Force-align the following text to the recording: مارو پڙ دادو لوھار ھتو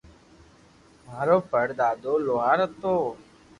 مارو 1.05 1.37
پڙ 1.51 1.67
دادو 1.79 2.13
لوھار 2.25 2.59
ھتو 2.65 2.95